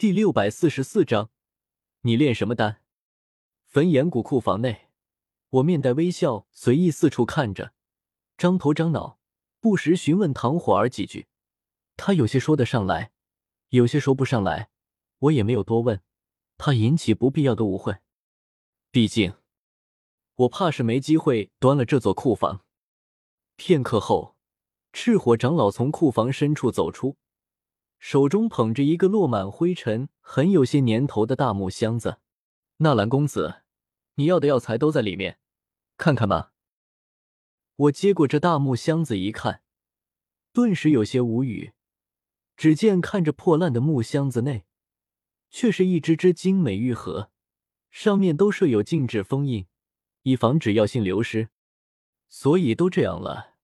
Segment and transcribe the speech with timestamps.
[0.00, 1.28] 第六百四十四章，
[2.00, 2.80] 你炼什么丹？
[3.66, 4.88] 焚岩谷库房内，
[5.50, 7.74] 我面带微笑，随意四处看着，
[8.38, 9.18] 张头张脑，
[9.60, 11.26] 不时询问唐火儿几句。
[11.98, 13.12] 他有些说得上来，
[13.68, 14.70] 有些说不上来，
[15.18, 16.00] 我也没有多问，
[16.56, 17.98] 怕引起不必要的误会。
[18.90, 19.34] 毕竟，
[20.36, 22.64] 我怕是没机会端了这座库房。
[23.56, 24.34] 片刻后，
[24.94, 27.18] 赤火长老从库房深处走出。
[28.00, 32.16] 手中捧着一个落满灰尘、很有些年头的大木箱子，
[32.78, 33.56] 纳兰公子，
[34.14, 35.38] 你要的药材都在里面，
[35.98, 36.54] 看看吧。
[37.76, 39.62] 我接过这大木箱子一看，
[40.50, 41.74] 顿时有些无语。
[42.56, 44.64] 只见看着破烂的木箱子内，
[45.50, 47.30] 却是一只只精美玉盒，
[47.90, 49.66] 上面都设有禁制封印，
[50.22, 51.50] 以防止药性流失。
[52.28, 53.56] 所以都这样了，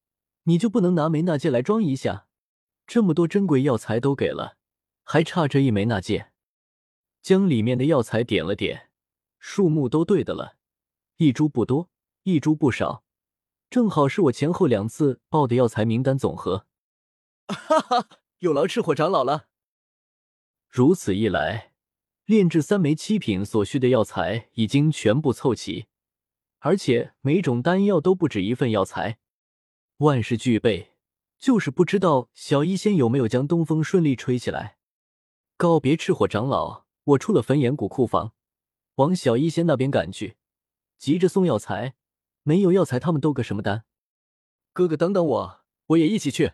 [0.42, 2.25] 你就不能拿梅纳戒来装一下？
[2.86, 4.56] 这么多珍贵药材都给了，
[5.02, 6.32] 还差这一枚纳戒。
[7.20, 8.90] 将里面的药材点了点，
[9.40, 10.56] 数目都对的了，
[11.16, 11.90] 一株不多，
[12.22, 13.02] 一株不少，
[13.68, 16.66] 正好是我前后两次报的药材名单总和。
[17.48, 19.48] 哈哈，有劳赤火长老了。
[20.68, 21.72] 如此一来，
[22.24, 25.86] 炼制三枚七品所需的药材已经全部凑齐，
[26.60, 29.18] 而且每种丹药都不止一份药材，
[29.98, 30.95] 万事俱备。
[31.38, 34.78] 就是不知道小医仙有没有将东风顺利吹起来。
[35.56, 38.34] 告别赤火长老，我出了焚炎谷库房，
[38.96, 40.36] 往小医仙那边赶去，
[40.98, 41.94] 急着送药材。
[42.42, 43.84] 没有药材，他们斗个什么丹？
[44.72, 46.52] 哥哥，等等我，我也一起去。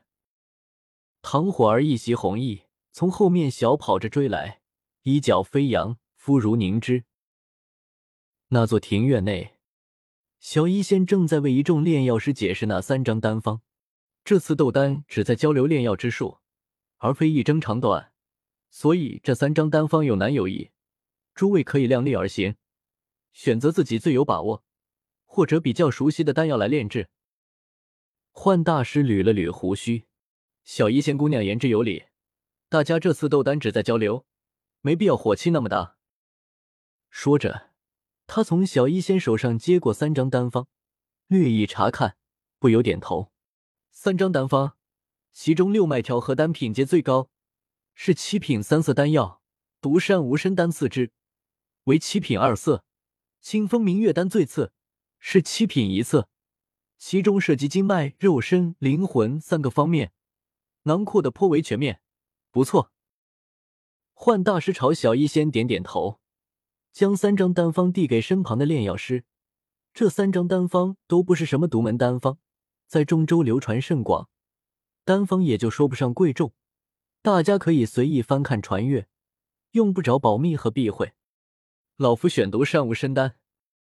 [1.21, 4.63] 唐火儿一袭红衣，从后面小跑着追来，
[5.03, 7.05] 衣角飞扬，肤如凝脂。
[8.49, 9.59] 那座庭院内，
[10.41, 13.63] 小医仙正在为一众炼药师解释那三张丹方。
[14.25, 16.39] 这次斗丹只在交流炼药之术，
[16.99, 18.13] 而非一争长短，
[18.71, 20.71] 所以这三张丹方有难有易，
[21.35, 22.55] 诸位可以量力而行，
[23.33, 24.65] 选择自己最有把握
[25.25, 27.09] 或者比较熟悉的丹药来炼制。
[28.31, 30.07] 幻大师捋了捋胡须，
[30.63, 32.05] 小医仙姑娘言之有理，
[32.69, 34.25] 大家这次斗丹只在交流，
[34.81, 35.97] 没必要火气那么大。
[37.11, 37.73] 说着，
[38.27, 40.69] 他从小医仙手上接过三张丹方，
[41.27, 42.17] 略一查看，
[42.59, 43.33] 不由点头。
[43.95, 44.73] 三张丹方，
[45.33, 47.29] 其中六脉调和丹品阶最高，
[47.95, 49.43] 是七品三色丹药；
[49.81, 51.13] 独山无身丹次之，
[51.85, 52.83] 为七品二色；
[53.41, 54.73] 清风明月丹最次，
[55.21, 56.29] 是七品一色。
[56.99, 60.13] 其中涉及经脉、肉身、灵魂三个方面，
[60.85, 62.01] 囊括的颇为全面，
[62.51, 62.91] 不错。
[64.15, 66.19] 幻大师朝小医仙点点头，
[66.93, 69.25] 将三张丹方递给身旁的炼药师。
[69.93, 72.39] 这三张丹方都不是什么独门丹方。
[72.93, 74.29] 在中州流传甚广，
[75.07, 76.53] 丹方也就说不上贵重，
[77.23, 79.09] 大家可以随意翻看传阅，
[79.71, 81.15] 用不着保密和避讳。
[81.97, 83.39] 老夫选读善无生丹，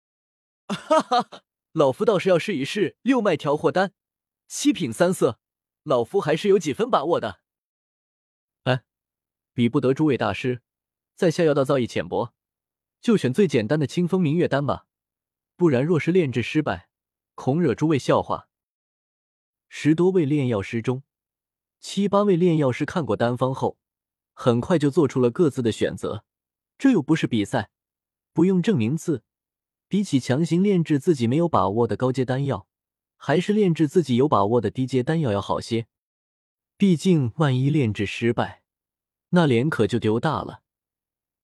[0.70, 3.94] 哈哈，老夫倒是要试一试六脉调和丹，
[4.48, 5.40] 七品三色，
[5.82, 7.40] 老夫还是有几分把握的。
[8.66, 8.84] 哎，
[9.56, 10.62] 比不得诸位大师，
[11.16, 12.36] 在下药道造诣浅薄，
[13.02, 14.86] 就选最简单的清风明月丹吧，
[15.56, 16.90] 不然若是炼制失败，
[17.34, 18.50] 恐惹诸位笑话。
[19.74, 21.02] 十多位炼药师中，
[21.80, 23.78] 七八位炼药师看过丹方后，
[24.34, 26.26] 很快就做出了各自的选择。
[26.78, 27.72] 这又不是比赛，
[28.34, 29.24] 不用证名次。
[29.88, 32.68] 比起强行炼制自己没有把握的高阶丹药，
[33.16, 35.88] 还是炼制自己有把握的低阶丹药要好些。
[36.76, 38.64] 毕竟，万一炼制失败，
[39.30, 40.64] 那脸可就丢大了。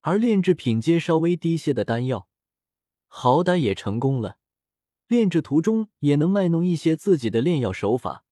[0.02, 2.28] 而炼制品阶稍微低些的丹药，
[3.06, 4.37] 好歹也成功了。
[5.08, 8.24] 炼制途中也能卖弄一些自己的炼药手法，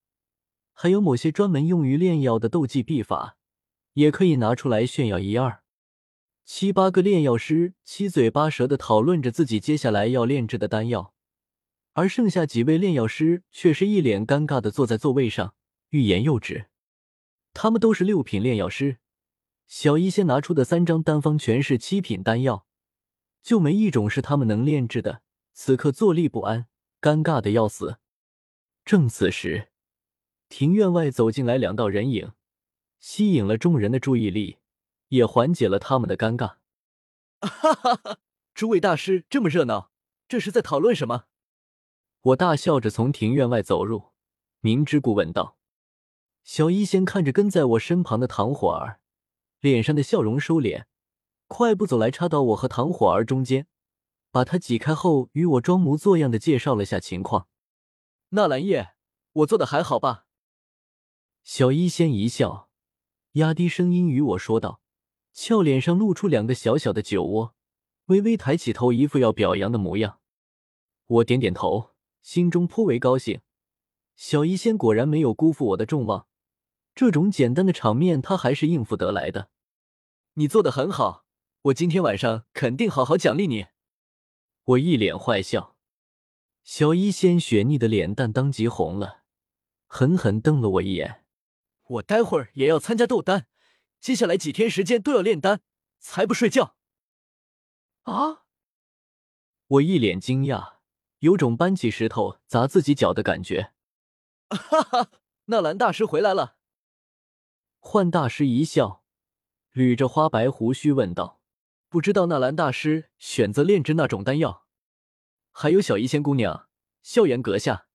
[0.74, 3.38] 还有某些专门用于炼药的斗技秘法，
[3.94, 5.62] 也可以拿出来炫耀一二。
[6.44, 11.14] 七八个炼药师七嘴八舌的讨论着自己接下来要炼制的丹药，
[11.94, 15.54] 而剩下几位炼药师却是一脸尴尬的坐在座位上，
[15.88, 16.66] 欲言又止。
[17.54, 18.98] 他们都是六品炼药师，
[19.66, 22.66] 小医仙拿出的三张丹方全是七品丹药，
[23.42, 25.22] 就没一种是他们能炼制的。
[25.58, 26.66] 此刻坐立不安，
[27.00, 27.96] 尴尬的要死。
[28.84, 29.70] 正此时，
[30.50, 32.32] 庭院外走进来两道人影，
[33.00, 34.58] 吸引了众人的注意力，
[35.08, 36.56] 也缓解了他们的尴尬。
[37.40, 38.18] 哈哈哈！
[38.52, 39.90] 诸位大师这么热闹，
[40.28, 41.24] 这是在讨论什么？
[42.20, 44.10] 我大笑着从庭院外走入，
[44.60, 45.56] 明知故问道。
[46.44, 49.00] 小医仙看着跟在我身旁的唐火儿，
[49.60, 50.84] 脸上的笑容收敛，
[51.48, 53.66] 快步走来，插到我和唐火儿中间。
[54.36, 57.48] 把他挤开后，与我装模作样的介绍了下情况。
[58.28, 58.90] 纳兰叶，
[59.32, 60.26] 我做的还好吧？
[61.42, 62.68] 小医仙一笑，
[63.32, 64.82] 压低声音与我说道，
[65.32, 67.54] 俏脸上露出两个小小的酒窝，
[68.08, 70.20] 微微抬起头，一副要表扬的模样。
[71.06, 73.40] 我点点头，心中颇为高兴。
[74.16, 76.26] 小医仙果然没有辜负我的众望，
[76.94, 79.48] 这种简单的场面他还是应付得来的。
[80.34, 81.24] 你做的很好，
[81.62, 83.68] 我今天晚上肯定好好奖励你。
[84.66, 85.76] 我一脸坏笑，
[86.64, 89.22] 小医仙雪腻的脸蛋当即红了，
[89.86, 91.24] 狠狠瞪了我一眼。
[91.84, 93.46] 我待会儿也要参加斗丹，
[94.00, 95.60] 接下来几天时间都要炼丹，
[96.00, 96.76] 才不睡觉。
[98.02, 98.42] 啊！
[99.68, 100.78] 我一脸惊讶，
[101.20, 103.72] 有种搬起石头砸自己脚的感觉。
[104.48, 105.10] 哈哈，
[105.44, 106.56] 纳兰大师回来了。
[107.78, 109.04] 幻大师一笑，
[109.72, 111.35] 捋着花白胡须问道
[111.96, 114.66] ：“不知道纳兰大师选择炼制那种丹药？
[115.50, 116.68] 还有小医仙姑娘、
[117.00, 117.86] 萧炎阁下。”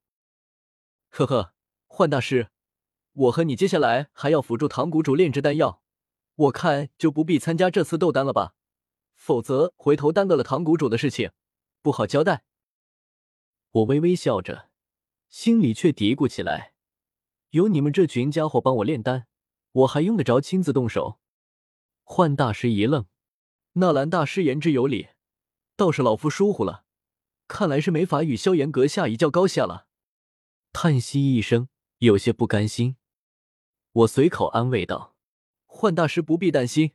[1.10, 1.54] 呵呵，
[1.86, 2.50] 幻大师。
[3.12, 5.84] 我和你接下来还要辅助唐谷主炼制丹药，
[6.34, 8.56] 我看就不必参加这次斗丹了吧，
[9.14, 11.30] 否则回头耽搁了唐谷主的事情，
[11.84, 12.44] 不好交代。
[13.70, 14.72] 我微微笑着，
[15.30, 16.74] 心里却嘀咕起来：
[17.52, 19.28] 有你们这群家伙帮我炼丹，
[19.74, 21.20] 我还用得着亲自动手？
[22.04, 23.06] 幻大师一愣，
[23.74, 25.10] 纳兰大师言之有理，
[25.78, 26.84] 倒是老夫疏忽了，
[27.48, 29.88] 看来是没法与萧炎阁下一较高下了。
[30.74, 31.70] 叹息一声，
[32.00, 32.98] 有些不甘心。
[33.94, 35.16] 我随口安慰道
[35.66, 36.92] ：“幻大师不必担心，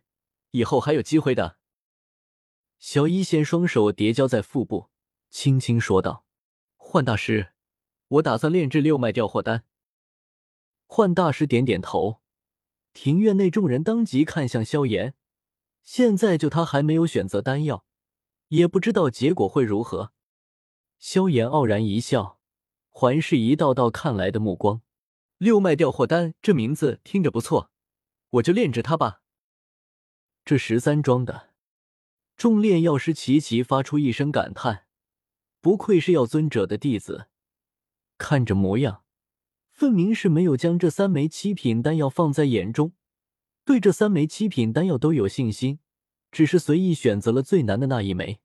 [0.50, 1.56] 以后还有机会的。”
[2.78, 4.90] 小一仙双手叠交在腹部，
[5.30, 6.26] 轻轻说道
[6.76, 7.54] ：“幻大师，
[8.08, 9.64] 我打算炼制六脉调货丹。”
[10.86, 12.20] 幻大师点点头。
[12.92, 15.14] 庭院内众人当即看向萧炎，
[15.86, 17.86] 现在就他还没有选择丹药，
[18.48, 20.12] 也不知道结果会如何。
[20.98, 22.40] 萧炎傲然一笑，
[22.90, 24.82] 环视一道道看来的目光。
[25.38, 27.70] 六脉调货丹这名字听着不错，
[28.30, 29.22] 我就炼制它吧。
[30.44, 31.50] 这十三庄的
[32.36, 34.86] 众炼药师齐齐发出一声感叹：
[35.60, 37.28] 不愧是药尊者的弟子，
[38.18, 39.04] 看这模样，
[39.70, 42.92] 分明是没有将这三枚七品丹药放在眼中，
[43.66, 45.80] 对这三枚七品丹药都有信心，
[46.30, 48.40] 只是随意选择了最难的那一枚。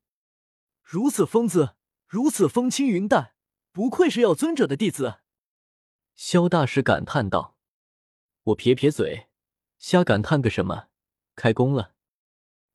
[0.82, 1.76] 如此风姿，
[2.08, 3.36] 如此风轻云淡，
[3.72, 5.20] 不愧是药尊者的弟子。
[6.16, 7.56] 萧大师感叹道
[8.46, 9.28] ：“我撇撇嘴，
[9.78, 10.88] 瞎感叹个什么？
[11.36, 11.94] 开工了！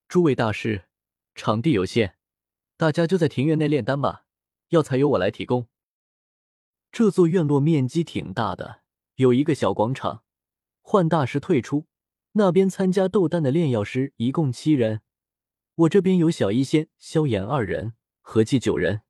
[0.07, 0.85] 诸位大师，
[1.35, 2.17] 场地有限，
[2.77, 4.25] 大家就在庭院内炼丹吧，
[4.69, 5.67] 药材由我来提供。
[6.93, 8.83] 这座院落面积挺大的，
[9.17, 10.23] 有一个小广场。
[10.81, 11.89] 幻大师退出，
[12.39, 15.01] 那边参加斗丹的炼药师一共七人，
[15.75, 19.01] 我这边有小医仙、萧炎二人，合计九人。”